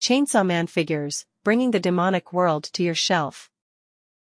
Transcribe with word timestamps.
Chainsaw 0.00 0.46
Man 0.46 0.66
figures, 0.66 1.26
bringing 1.44 1.72
the 1.72 1.78
demonic 1.78 2.32
world 2.32 2.64
to 2.72 2.82
your 2.82 2.94
shelf. 2.94 3.50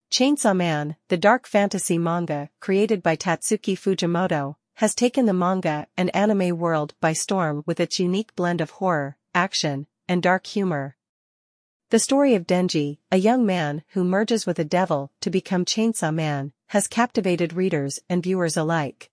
Chainsaw 0.10 0.56
Man, 0.56 0.96
the 1.10 1.18
dark 1.18 1.46
fantasy 1.46 2.00
manga 2.00 2.50
created 2.60 3.04
by 3.04 3.16
Tatsuki 3.16 3.78
Fujimoto, 3.78 4.56
has 4.78 4.96
taken 4.96 5.28
the 5.28 5.34
manga 5.34 5.86
and 5.96 6.14
anime 6.16 6.58
world 6.58 6.96
by 7.00 7.14
storm 7.14 7.62
with 7.68 7.80
its 7.80 8.00
unique 8.00 8.36
blend 8.36 8.62
of 8.62 8.72
horror, 8.72 9.16
action, 9.36 9.86
and 10.08 10.24
dark 10.24 10.48
humor. 10.48 10.96
The 11.92 12.00
story 12.00 12.34
of 12.34 12.48
Denji, 12.48 12.98
a 13.12 13.18
young 13.18 13.46
man 13.46 13.84
who 13.90 14.04
merges 14.04 14.48
with 14.48 14.58
a 14.58 14.66
devil 14.66 15.12
to 15.22 15.30
become 15.30 15.66
Chainsaw 15.66 16.12
Man, 16.12 16.52
has 16.70 16.88
captivated 16.88 17.54
readers 17.54 18.00
and 18.10 18.24
viewers 18.24 18.58
alike. 18.58 19.12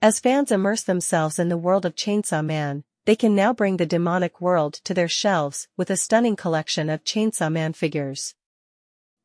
As 0.00 0.20
fans 0.20 0.52
immerse 0.52 0.84
themselves 0.84 1.40
in 1.40 1.48
the 1.48 1.58
world 1.58 1.84
of 1.84 1.96
Chainsaw 1.96 2.44
Man, 2.44 2.84
they 3.06 3.16
can 3.16 3.34
now 3.36 3.52
bring 3.52 3.76
the 3.76 3.86
demonic 3.86 4.40
world 4.40 4.74
to 4.84 4.92
their 4.92 5.08
shelves 5.08 5.68
with 5.76 5.90
a 5.90 5.96
stunning 5.96 6.34
collection 6.34 6.90
of 6.90 7.04
Chainsaw 7.04 7.50
Man 7.50 7.72
figures. 7.72 8.34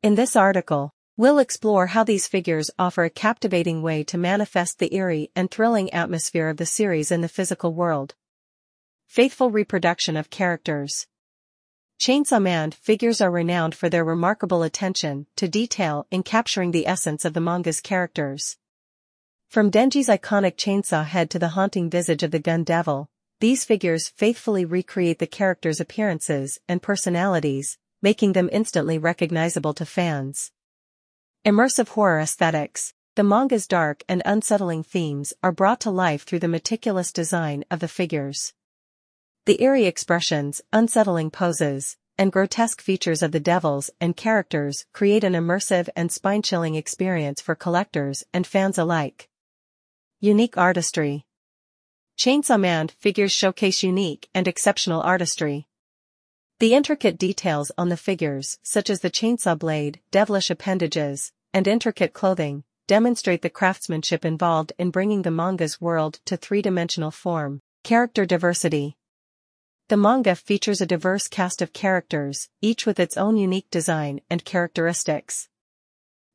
In 0.04 0.14
this 0.14 0.36
article, 0.36 0.94
we'll 1.18 1.40
explore 1.40 1.88
how 1.88 2.04
these 2.04 2.28
figures 2.28 2.70
offer 2.78 3.04
a 3.04 3.10
captivating 3.10 3.82
way 3.82 4.04
to 4.04 4.20
manifest 4.20 4.78
the 4.78 4.96
eerie 4.96 5.32
and 5.36 5.50
thrilling 5.50 5.92
atmosphere 5.92 6.48
of 6.48 6.58
the 6.58 6.66
series 6.66 7.12
in 7.12 7.22
the 7.22 7.28
physical 7.28 7.74
world. 7.74 8.14
Faithful 9.08 9.50
reproduction 9.50 10.16
of 10.16 10.30
characters. 10.30 11.08
Chainsaw 12.00 12.42
Man 12.42 12.70
figures 12.70 13.20
are 13.20 13.32
renowned 13.32 13.74
for 13.74 13.90
their 13.90 14.06
remarkable 14.06 14.62
attention 14.62 15.26
to 15.36 15.48
detail 15.48 16.06
in 16.12 16.22
capturing 16.22 16.70
the 16.70 16.88
essence 16.88 17.26
of 17.26 17.34
the 17.34 17.42
manga's 17.42 17.82
characters. 17.82 18.58
From 19.50 19.72
Denji's 19.72 20.08
iconic 20.08 20.56
chainsaw 20.56 21.04
head 21.04 21.32
to 21.32 21.40
the 21.40 21.50
haunting 21.50 21.90
visage 21.90 22.22
of 22.24 22.32
the 22.32 22.40
gun 22.40 22.64
devil, 22.64 23.10
these 23.42 23.66
figures 23.66 24.08
faithfully 24.08 24.64
recreate 24.66 25.18
the 25.18 25.28
characters' 25.28 25.80
appearances 25.80 26.60
and 26.70 26.82
personalities, 26.82 27.80
making 28.02 28.34
them 28.34 28.50
instantly 28.52 29.00
recognizable 29.00 29.74
to 29.74 29.86
fans. 29.86 30.52
Immersive 31.44 31.90
horror 31.90 32.20
aesthetics. 32.20 32.94
The 33.16 33.24
manga's 33.24 33.68
dark 33.68 34.04
and 34.08 34.22
unsettling 34.26 34.84
themes 34.84 35.34
are 35.42 35.52
brought 35.52 35.82
to 35.82 35.92
life 35.92 36.24
through 36.24 36.40
the 36.40 36.48
meticulous 36.48 37.12
design 37.12 37.66
of 37.70 37.80
the 37.80 37.88
figures. 37.88 38.54
The 39.46 39.62
eerie 39.62 39.86
expressions, 39.86 40.62
unsettling 40.72 41.32
poses, 41.32 41.98
and 42.20 42.32
grotesque 42.32 42.80
features 42.80 43.24
of 43.24 43.32
the 43.32 43.40
devils 43.40 43.90
and 44.00 44.16
characters 44.16 44.86
create 44.94 45.24
an 45.24 45.34
immersive 45.34 45.90
and 45.96 46.12
spine-chilling 46.12 46.76
experience 46.76 47.42
for 47.42 47.56
collectors 47.56 48.24
and 48.34 48.46
fans 48.46 48.78
alike. 48.78 49.30
Unique 50.20 50.58
artistry. 50.58 51.26
Chainsaw 52.24 52.60
Man 52.60 52.88
figures 52.88 53.32
showcase 53.32 53.82
unique 53.82 54.30
and 54.36 54.48
exceptional 54.48 55.02
artistry. 55.02 55.66
The 56.60 56.76
intricate 56.76 57.18
details 57.18 57.72
on 57.80 57.90
the 57.90 57.98
figures, 57.98 58.60
such 58.62 58.92
as 58.92 59.00
the 59.00 59.10
chainsaw 59.10 59.58
blade, 59.58 60.02
devilish 60.12 60.52
appendages, 60.52 61.32
and 61.52 61.68
intricate 61.68 62.14
clothing, 62.14 62.64
demonstrate 62.86 63.42
the 63.42 63.50
craftsmanship 63.50 64.24
involved 64.24 64.72
in 64.78 64.92
bringing 64.92 65.24
the 65.24 65.32
manga's 65.32 65.82
world 65.82 66.20
to 66.26 66.38
three-dimensional 66.38 67.10
form. 67.10 67.60
Character 67.84 68.24
diversity. 68.28 68.98
The 69.88 69.98
manga 69.98 70.36
features 70.36 70.80
a 70.80 70.86
diverse 70.86 71.28
cast 71.28 71.60
of 71.60 71.74
characters, 71.74 72.50
each 72.62 72.86
with 72.86 73.00
its 73.00 73.18
own 73.18 73.36
unique 73.36 73.72
design 73.72 74.22
and 74.30 74.46
characteristics. 74.46 75.50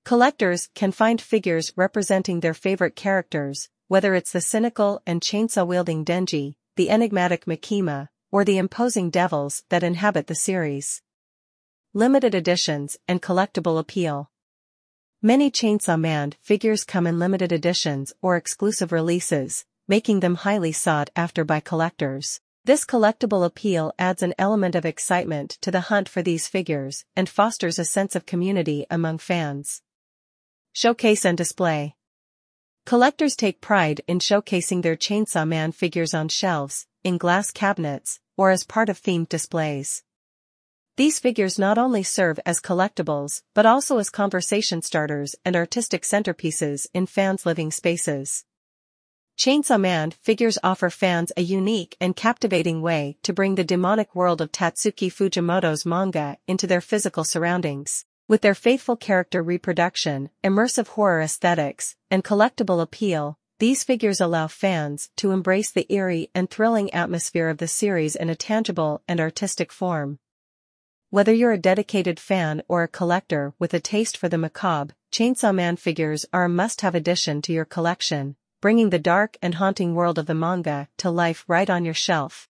Collectors 0.05 0.69
can 0.75 0.91
find 0.91 1.21
figures 1.21 1.73
representing 1.77 2.41
their 2.41 2.55
favorite 2.55 2.97
characters, 2.97 3.69
whether 3.89 4.15
it's 4.15 4.33
the 4.33 4.41
cynical 4.41 5.01
and 5.07 5.21
chainsaw-wielding 5.21 6.05
Denji, 6.05 6.57
the 6.77 6.91
enigmatic 6.91 7.47
Makima, 7.47 8.09
or 8.31 8.45
the 8.45 8.59
imposing 8.59 9.11
devils 9.11 9.65
that 9.69 9.83
inhabit 9.83 10.27
the 10.27 10.35
series. 10.35 11.03
Limited 11.95 12.35
editions 12.35 12.99
and 13.09 13.23
collectible 13.23 13.79
appeal. 13.79 14.31
Many 15.23 15.51
Chainsaw 15.51 15.99
Man 15.99 16.35
figures 16.43 16.85
come 16.85 17.07
in 17.07 17.19
limited 17.19 17.51
editions 17.51 18.13
or 18.21 18.37
exclusive 18.37 18.93
releases, 18.93 19.65
making 19.89 20.21
them 20.21 20.35
highly 20.35 20.73
sought 20.73 21.11
after 21.17 21.45
by 21.45 21.61
collectors. 21.61 22.41
This 22.65 22.85
collectible 22.85 23.45
appeal 23.45 23.93
adds 23.99 24.23
an 24.23 24.35
element 24.39 24.75
of 24.75 24.85
excitement 24.85 25.57
to 25.63 25.71
the 25.71 25.83
hunt 25.83 26.09
for 26.09 26.21
these 26.21 26.49
figures 26.49 27.05
and 27.17 27.29
fosters 27.29 27.79
a 27.79 27.85
sense 27.85 28.15
of 28.15 28.27
community 28.27 28.87
among 28.91 29.19
fans. 29.19 29.83
Showcase 30.73 31.25
and 31.25 31.39
display. 31.39 31.96
Collectors 32.87 33.35
take 33.35 33.61
pride 33.61 34.01
in 34.07 34.21
showcasing 34.21 34.83
their 34.83 34.95
Chainsaw 34.95 35.45
Man 35.45 35.73
figures 35.73 36.15
on 36.15 36.29
shelves, 36.29 36.87
in 37.03 37.19
glass 37.19 37.51
cabinets, 37.51 38.21
or 38.37 38.53
as 38.53 38.63
part 38.63 38.89
of 38.89 39.03
themed 39.03 39.29
displays. 39.29 40.05
These 40.97 41.19
figures 41.19 41.59
not 41.59 41.79
only 41.79 42.05
serve 42.05 42.39
as 42.47 42.61
collectibles 42.61 43.43
but 43.55 43.67
also 43.67 43.99
as 43.99 44.09
conversation 44.09 44.83
starters 44.83 45.35
and 45.45 45.57
artistic 45.57 46.03
centerpieces 46.03 46.87
in 46.95 47.07
fans' 47.07 47.45
living 47.45 47.73
spaces. 47.73 48.45
Chainsaw 49.37 49.81
Man 49.81 50.13
figures 50.13 50.57
offer 50.63 50.89
fans 50.89 51.33
a 51.37 51.43
unique 51.43 51.97
and 52.01 52.15
captivating 52.15 52.83
way 52.83 53.19
to 53.25 53.33
bring 53.33 53.57
the 53.57 53.65
demonic 53.65 54.15
world 54.15 54.41
of 54.41 54.53
Tatsuki 54.53 55.11
Fujimoto's 55.13 55.85
manga 55.85 56.37
into 56.47 56.69
their 56.69 56.81
physical 56.81 57.25
surroundings. 57.25 58.05
With 58.29 58.41
their 58.41 58.57
faithful 58.57 58.97
character 58.97 59.41
reproduction, 59.41 60.31
immersive 60.43 60.89
horror 60.89 61.21
aesthetics, 61.21 61.95
and 62.11 62.25
collectible 62.25 62.83
appeal, 62.83 63.39
these 63.61 63.85
figures 63.85 64.21
allow 64.21 64.49
fans 64.49 65.11
to 65.19 65.31
embrace 65.31 65.71
the 65.71 65.87
eerie 65.93 66.29
and 66.35 66.51
thrilling 66.51 66.93
atmosphere 66.93 67.49
of 67.49 67.59
the 67.59 67.69
series 67.69 68.17
in 68.17 68.29
a 68.29 68.35
tangible 68.35 69.01
and 69.07 69.21
artistic 69.21 69.71
form. 69.71 70.19
Whether 71.11 71.33
you're 71.33 71.53
a 71.53 71.59
dedicated 71.59 72.19
fan 72.19 72.65
or 72.67 72.83
a 72.83 72.89
collector 72.89 73.55
with 73.61 73.73
a 73.73 73.79
taste 73.79 74.17
for 74.17 74.29
the 74.29 74.39
macabre, 74.39 74.97
Chainsaw 75.13 75.55
Man 75.55 75.77
figures 75.77 76.27
are 76.33 76.47
a 76.47 76.49
must-have 76.49 76.97
addition 76.97 77.41
to 77.43 77.53
your 77.53 77.65
collection, 77.65 78.35
bringing 78.61 78.91
the 78.91 78.99
dark 78.99 79.37
and 79.41 79.55
haunting 79.55 79.95
world 79.95 80.19
of 80.19 80.27
the 80.27 80.35
manga 80.35 80.89
to 80.97 81.11
life 81.11 81.45
right 81.47 81.71
on 81.71 81.85
your 81.85 81.95
shelf. 81.95 82.49